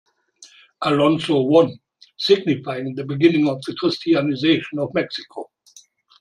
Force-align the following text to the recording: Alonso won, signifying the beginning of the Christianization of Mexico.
Alonso 0.81 1.41
won, 1.43 1.79
signifying 2.17 2.95
the 2.95 3.03
beginning 3.03 3.47
of 3.47 3.61
the 3.67 3.75
Christianization 3.75 4.79
of 4.79 4.91
Mexico. 4.95 5.47